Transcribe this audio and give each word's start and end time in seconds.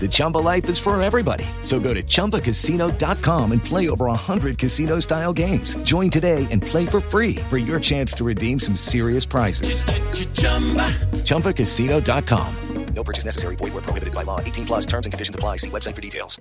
The 0.00 0.08
Chumba 0.10 0.38
life 0.38 0.68
is 0.68 0.78
for 0.80 1.00
everybody. 1.00 1.44
So 1.60 1.78
go 1.78 1.94
to 1.94 2.02
ChumbaCasino.com 2.02 3.52
and 3.52 3.64
play 3.64 3.88
over 3.88 4.06
100 4.06 4.58
casino-style 4.58 5.32
games. 5.32 5.76
Join 5.84 6.10
today 6.10 6.48
and 6.50 6.60
play 6.60 6.86
for 6.86 7.00
free 7.00 7.36
for 7.48 7.58
your 7.58 7.78
chance 7.78 8.12
to 8.14 8.24
redeem 8.24 8.58
some 8.58 8.74
serious 8.74 9.24
prizes. 9.24 9.84
ChumbaCasino.com. 11.22 12.56
No 12.94 13.02
purchase 13.04 13.24
necessary. 13.24 13.56
Void 13.56 13.74
were 13.74 13.80
prohibited 13.80 14.14
by 14.14 14.22
law. 14.22 14.40
18 14.40 14.66
plus 14.66 14.86
terms 14.86 15.06
and 15.06 15.12
conditions 15.12 15.34
apply. 15.34 15.56
See 15.56 15.70
website 15.70 15.94
for 15.94 16.02
details. 16.02 16.40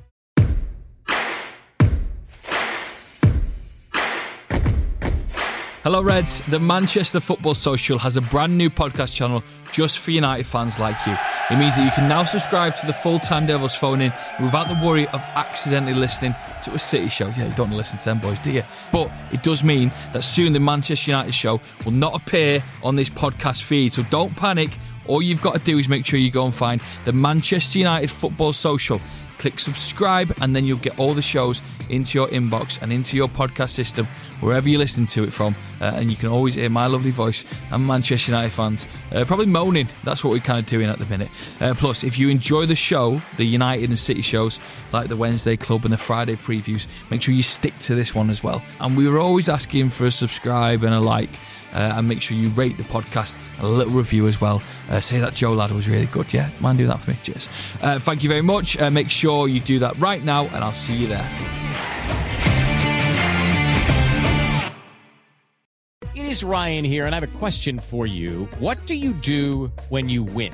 Hello, 5.83 6.03
Reds. 6.03 6.41
The 6.41 6.59
Manchester 6.59 7.19
Football 7.19 7.55
Social 7.55 7.97
has 7.99 8.15
a 8.15 8.21
brand 8.21 8.55
new 8.55 8.69
podcast 8.69 9.15
channel 9.15 9.43
just 9.71 9.97
for 9.97 10.11
United 10.11 10.45
fans 10.45 10.79
like 10.79 11.07
you. 11.07 11.15
It 11.51 11.57
means 11.57 11.75
that 11.75 11.83
you 11.83 11.91
can 11.91 12.07
now 12.07 12.23
subscribe 12.23 12.77
to 12.77 12.87
the 12.87 12.93
full 12.93 13.19
time 13.19 13.45
Devils 13.45 13.75
phone 13.75 13.99
in 13.99 14.13
without 14.39 14.69
the 14.69 14.79
worry 14.81 15.05
of 15.09 15.21
accidentally 15.35 15.93
listening 15.93 16.33
to 16.61 16.73
a 16.73 16.79
City 16.79 17.09
show. 17.09 17.27
Yeah, 17.27 17.49
you 17.49 17.53
don't 17.55 17.71
listen 17.71 17.99
to 17.99 18.05
them 18.05 18.19
boys, 18.19 18.39
do 18.39 18.51
you? 18.51 18.63
But 18.93 19.11
it 19.33 19.43
does 19.43 19.61
mean 19.61 19.91
that 20.13 20.23
soon 20.23 20.53
the 20.53 20.61
Manchester 20.61 21.11
United 21.11 21.33
show 21.33 21.59
will 21.83 21.91
not 21.91 22.15
appear 22.15 22.63
on 22.83 22.95
this 22.95 23.09
podcast 23.09 23.63
feed. 23.63 23.91
So 23.91 24.03
don't 24.03 24.33
panic. 24.37 24.77
All 25.07 25.21
you've 25.21 25.41
got 25.41 25.55
to 25.55 25.59
do 25.59 25.77
is 25.77 25.89
make 25.89 26.05
sure 26.05 26.17
you 26.17 26.31
go 26.31 26.45
and 26.45 26.55
find 26.55 26.81
the 27.03 27.11
Manchester 27.11 27.79
United 27.79 28.09
Football 28.09 28.53
Social 28.53 29.01
click 29.41 29.59
subscribe, 29.59 30.31
and 30.39 30.55
then 30.55 30.65
you'll 30.65 30.77
get 30.77 30.97
all 30.99 31.13
the 31.15 31.21
shows 31.21 31.63
into 31.89 32.17
your 32.17 32.27
inbox 32.27 32.81
and 32.81 32.93
into 32.93 33.17
your 33.17 33.27
podcast 33.27 33.71
system 33.71 34.05
wherever 34.39 34.69
you 34.69 34.77
listen 34.77 35.07
to 35.07 35.23
it 35.23 35.33
from. 35.33 35.55
Uh, 35.81 35.85
and 35.95 36.11
you 36.11 36.15
can 36.15 36.29
always 36.29 36.53
hear 36.53 36.69
my 36.69 36.85
lovely 36.85 37.09
voice 37.09 37.43
and 37.71 37.85
Manchester 37.85 38.31
United 38.31 38.51
fans 38.51 38.87
uh, 39.13 39.25
probably 39.25 39.47
moaning. 39.47 39.87
That's 40.03 40.23
what 40.23 40.31
we're 40.31 40.39
kind 40.39 40.59
of 40.59 40.67
doing 40.67 40.87
at 40.87 40.99
the 40.99 41.07
minute. 41.07 41.29
Uh, 41.59 41.73
plus, 41.75 42.03
if 42.03 42.19
you 42.19 42.29
enjoy 42.29 42.67
the 42.67 42.75
show, 42.75 43.19
the 43.37 43.43
United 43.43 43.89
and 43.89 43.97
City 43.97 44.21
shows, 44.21 44.85
like 44.93 45.09
the 45.09 45.17
Wednesday 45.17 45.57
Club 45.57 45.83
and 45.85 45.91
the 45.91 45.97
Friday 45.97 46.35
previews, 46.35 46.87
make 47.09 47.23
sure 47.23 47.33
you 47.33 47.43
stick 47.43 47.77
to 47.79 47.95
this 47.95 48.13
one 48.13 48.29
as 48.29 48.43
well. 48.43 48.61
And 48.79 48.95
we 48.95 49.09
were 49.09 49.19
always 49.19 49.49
asking 49.49 49.89
for 49.89 50.05
a 50.05 50.11
subscribe 50.11 50.83
and 50.83 50.93
a 50.93 50.99
like. 50.99 51.31
Uh, 51.73 51.93
and 51.95 52.05
make 52.05 52.21
sure 52.21 52.35
you 52.35 52.49
rate 52.49 52.75
the 52.75 52.83
podcast 52.83 53.39
a 53.61 53.65
little 53.65 53.93
review 53.93 54.27
as 54.27 54.41
well. 54.41 54.61
Uh, 54.89 54.99
say 54.99 55.19
that 55.19 55.33
Joe 55.33 55.53
Lad 55.53 55.71
was 55.71 55.87
really 55.87 56.07
good. 56.07 56.33
Yeah, 56.33 56.49
mind 56.59 56.79
doing 56.79 56.89
that 56.89 56.99
for 56.99 57.11
me. 57.11 57.17
Cheers. 57.23 57.77
Uh, 57.81 57.97
thank 57.97 58.23
you 58.23 58.27
very 58.27 58.41
much. 58.41 58.77
Uh, 58.77 58.89
make 58.89 59.09
sure 59.09 59.30
you 59.47 59.59
do 59.59 59.79
that 59.79 59.97
right 59.97 60.23
now, 60.23 60.45
and 60.45 60.63
I'll 60.63 60.71
see 60.71 60.95
you 60.95 61.07
there. 61.07 61.29
It 66.13 66.25
is 66.25 66.43
Ryan 66.43 66.83
here, 66.83 67.05
and 67.05 67.15
I 67.15 67.19
have 67.19 67.35
a 67.35 67.37
question 67.37 67.79
for 67.79 68.05
you. 68.05 68.47
What 68.59 68.85
do 68.85 68.95
you 68.95 69.13
do 69.13 69.71
when 69.89 70.09
you 70.09 70.23
win? 70.23 70.53